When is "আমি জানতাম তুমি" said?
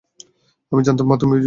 0.71-1.33